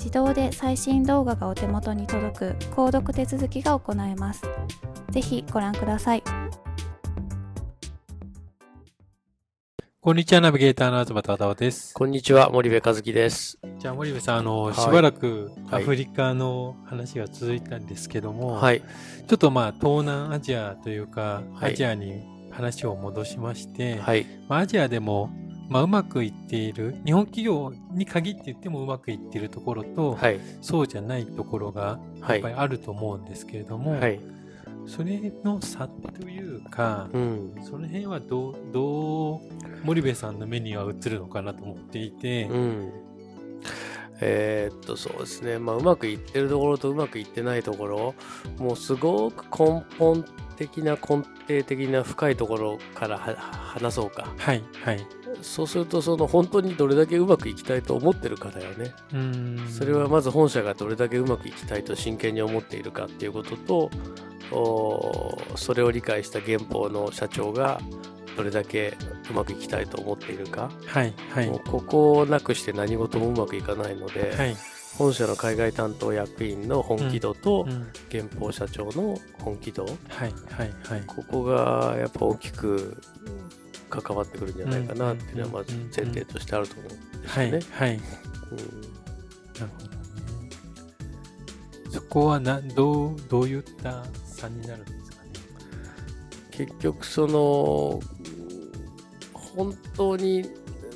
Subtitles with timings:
[0.00, 4.42] 自動で最新動画がお手元に届く購読手続きが行えます。
[5.10, 6.22] ぜひご覧ください。
[10.00, 11.92] こんにちは、ナビゲーターの東忠夫です。
[11.92, 13.58] こんにちは、森部和樹です。
[13.78, 25.30] じゃあ、森部さん、あの、はい、しばらくアフリカの話が続いたんですけども、はい、ちょっとまあ、東南アジアというか、はい、アジアに話を戻しまして、はい、まあ、アジアでも
[25.70, 34.20] まあ、うまくいっている日本企業に限って言ってもうまくいっているところと、はい、そうじゃないところがやっぱりあると思うんですけれども、はい、
[34.86, 39.40] それの差というか、うん、その辺はどうどう
[39.84, 42.44] 森部さんの目には映るのかなと思っていて。
[42.50, 42.92] うん
[44.22, 45.58] えー、っと、そうですね。
[45.58, 48.14] まあ、うまくいってるところとうまくいってないところ、
[48.58, 50.26] もうすごく根本
[50.56, 54.30] 的な根底的な深いところから話そうか。
[54.36, 55.06] はい、はい。
[55.42, 58.94] そうするとその本当にどれだけうまくいきたいと思ってるかだよね。
[59.68, 63.90] それはまず本社がどれだけうまくいきたいと真剣に思っているかっていうことと
[65.56, 67.80] それを理解した原稿の社長が
[68.36, 68.96] どれだけ
[69.30, 74.56] うまくいきたいと思っているか、はいはい、もうここをなくして何事もうまくいかないので、はい、
[74.96, 77.66] 本社の海外担当役員の本気度と、
[78.10, 79.94] 原稿社長の本気度、はい
[80.50, 83.00] はいはい、ここがやっぱ大きく
[83.90, 86.88] 関わってくるんじゃないかなっていうのはまず前提としてあると思うん
[87.22, 87.60] ですよね。
[87.72, 88.06] はい、はい、うん、なる
[88.52, 90.00] ほどね。
[91.90, 95.30] そこはなどうどういった差になるんですかね？
[96.52, 98.00] 結局その
[99.34, 100.48] 本当に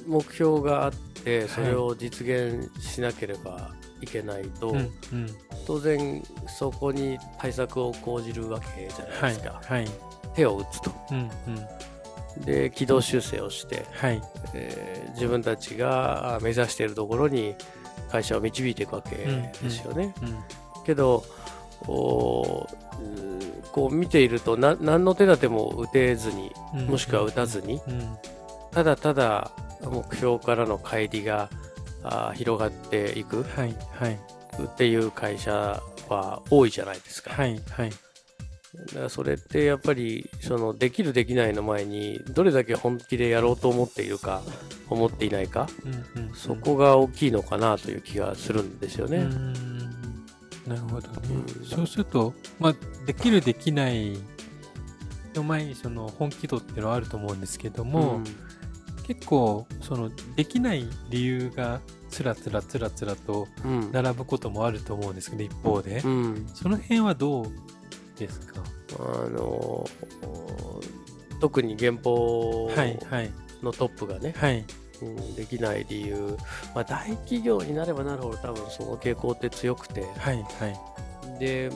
[0.07, 5.31] 目標があってそれを実現しなければいけないと、はいうんうん、
[5.67, 9.61] 当然そこに対策を講じるわけじゃないですか。
[9.65, 9.91] はい、はい、
[10.35, 10.93] 手を打つと。
[11.11, 11.31] うんうん
[12.39, 14.23] で軌道修正をして、はい。
[14.55, 17.55] えー、自分たちが目指しているところに
[18.11, 20.15] 会社を導いていくわけですよね。
[20.23, 20.29] うん。
[20.29, 20.43] うんうん、
[20.85, 21.25] けど
[21.87, 22.67] お
[23.73, 26.53] こう見ているとな何の手立ても打てずに、
[26.89, 27.81] もしくは打たずに、
[28.71, 29.51] ただただ
[29.83, 31.51] 目標からの乖離が
[32.05, 34.19] あ広がっていく、はいはい、
[34.63, 37.33] っていう会社は多いじゃないですか。
[37.33, 37.91] はいはい
[38.75, 44.43] だからそれってやっぱりそのできるできないの前にどれだけ本気でやろうと思っているか
[44.91, 49.29] 思っていないか、うんうんうん、そこが大きいのかなという気がするんですよね。
[50.67, 51.19] なるほどね、
[51.59, 52.75] うん、そうすると、まあ、
[53.05, 54.17] できるできない
[55.35, 58.25] の前にその本気度っていうのはあると思うんですけども、うん、
[59.03, 63.47] 結構そのできない理由がつらつらつらつらと
[63.93, 66.01] 並ぶこともあると思うんですけど、うん、一方で、
[66.55, 67.47] その辺はどう
[68.19, 68.63] ですか？
[68.99, 69.87] あの
[71.41, 72.71] 特に原稿
[73.63, 74.65] のトップがね、はい、
[75.03, 76.37] うん、できない理由、
[76.75, 80.69] まあ、大企業になればなるほど多分その傾向って強くて、はいは
[81.37, 81.71] い、で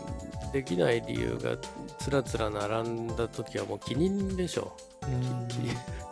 [0.52, 1.56] できない理由が
[1.98, 4.72] つらつら並んだ時はもう気人でしょ。
[5.02, 5.06] う。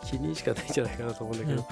[0.05, 1.67] 気人しかないんじゃないかなと思うんだけど、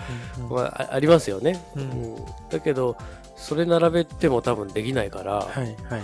[0.54, 2.16] まあ、ありますよね、うん、
[2.50, 2.98] だけど
[3.38, 6.02] それ並べても多分できないから、はいはい、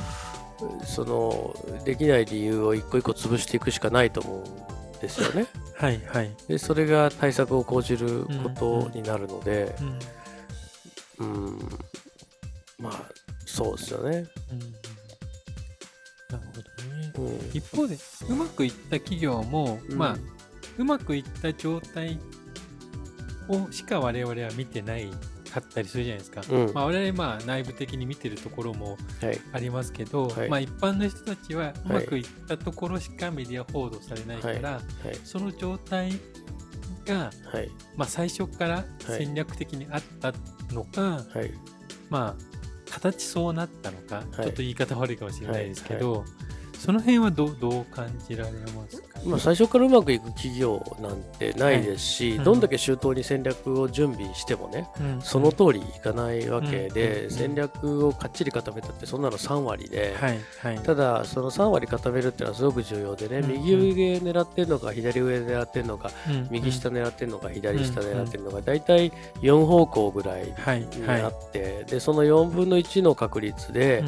[0.86, 5.48] そのできない理由を一個一個潰していくしかないと思うんですよね。
[5.78, 9.75] はいはい、でそれが対策を講じることになるので、
[11.19, 11.60] うん、うん、
[12.78, 13.12] まあ
[13.46, 14.28] そうですよね。
[14.52, 17.98] うん、なるほどね、うん、一方で
[18.30, 20.18] うまくいった企業も、まあ
[20.78, 22.19] うまくいった状態
[23.48, 25.10] をしか我々は見てない
[25.51, 28.98] かったりするじゃないですか、うん、まあ、我々まあ内部的に見てるところも
[29.53, 34.81] ありますけど、はい、まあ、一般の人たちはうまくいったところしかメディア報道されないから、はい、
[35.24, 36.13] その状態
[37.06, 37.31] が、
[37.95, 40.33] まあ、最初から戦略的にあった
[40.74, 41.25] のか、
[42.09, 42.51] まあ
[42.92, 46.25] 形そうなったのか、ちょっと言い方悪いかもしれないですけど、
[46.77, 60.15] その辺はどどう感じられますか、まあ、最初からうまくいく企業なんてないですし、どんだけ周到に戦略を準備してもね、うん、その通りいかないわけで、うん、戦略をかっちり固めたってそんなの3割で、
[60.83, 66.12] ただその3割固めるっていうのはすごく重要でね、右上狙ってるのか左上狙ってるのか、
[66.50, 70.53] 右下狙ってるのか左下狙ってるのか大体4方向ぐらいに
[71.07, 74.03] あって、でその4分の1の確率で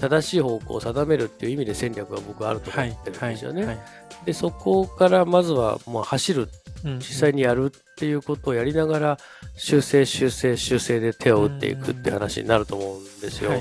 [0.00, 3.78] 正しい方向を定めるっていう意味で戦略が僕はあると思ってるんですよね。
[4.24, 6.48] でそこからまずはまあ走る、
[6.84, 9.18] 実際にやるっていうことをやりながら
[9.56, 13.52] 修正修正修正で手を打っていくって話になると思うんですよ。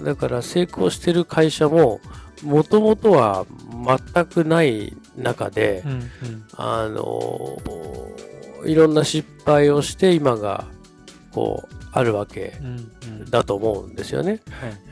[0.00, 2.00] だから成功してる会社も
[2.42, 3.46] もともとは
[4.12, 7.58] 全くない中で、うんうん、あの
[8.66, 10.64] いろんな失敗をして今が
[11.32, 12.54] こうあるわけ
[13.30, 14.40] だと思うんですよね。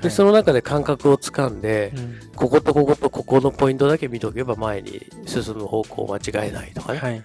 [0.02, 1.92] でその中で感覚をつかんで、
[2.36, 7.22] こことこことここのポイントだけ見とけば前に進む方向間違えないとかね、はいはい、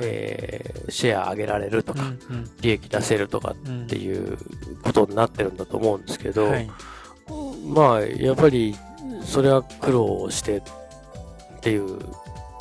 [0.00, 4.38] えー、シェア上げられるとか、うんうん、利益出せるとかっていう
[4.82, 6.70] ことになってるんだと思うんですけど、はい、
[7.66, 8.74] まあやっぱり
[9.22, 10.62] それは苦労してっ
[11.60, 11.98] ていう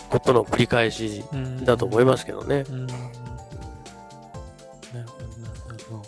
[0.09, 1.23] ことの繰り返し
[1.63, 2.65] だと思いますけどね。
[2.69, 2.79] うん。
[2.81, 3.26] うん
[5.89, 6.01] そう。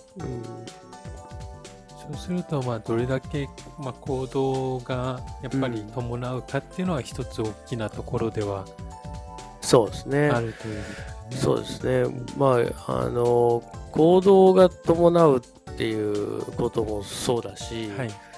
[2.18, 3.48] すると、まあ、どれだけ、
[3.78, 8.66] まあ、行動がやっぱり伴うかっていうのは一つ大きなところでは、
[9.62, 10.30] そうですね。
[10.30, 10.84] あるという、ね、
[11.32, 12.16] そうですね。
[12.38, 13.62] まあ、あの、
[13.92, 18.29] 行動が伴うっていうこともそうだし、はい、えっと、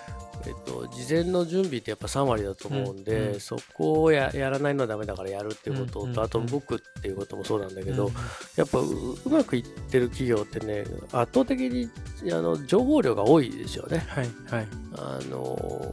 [0.91, 8.13] 事前の準備ってやっぱ3割だと思うんで、うんうん、そこをやらないのはダメだからやるっていうことと、うんうん、あと動くっていうこともそうなんだけど、うん、
[8.55, 11.89] やっぱうまくいってる企業ってね圧倒的に
[12.31, 13.99] あの情報量が多いですよね。
[14.07, 14.67] はいはい、
[14.97, 15.91] あの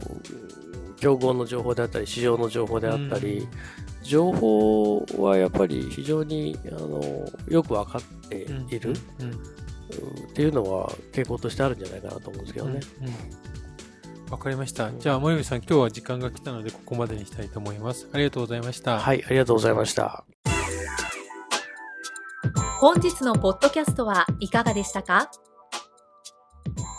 [0.97, 3.47] 競合の情報であったり市場の情報であったり、うん、
[4.03, 7.01] 情報はやっぱり非常にあの
[7.47, 12.79] よく分かっている、っていうのは傾向としてあるんじゃないかなと思うんですけどね。
[13.01, 13.13] うんうん
[14.29, 14.91] わかりました。
[14.91, 18.07] じゃあ、森部さん、今日は時間が来たので、ここまでにしたいと思います。
[18.13, 18.99] ありがとうございました。
[18.99, 20.23] はい、ありがとうございました。
[22.79, 25.29] 本日のポッドキャストはいかがでしたか？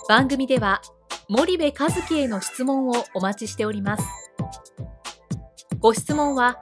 [0.09, 0.83] 番組では、
[1.29, 4.05] 森部和樹への質問をお待ちしております。
[5.79, 6.61] ご質問は、